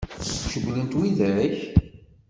Cewwlen-t 0.49 0.91
widak? 0.99 1.55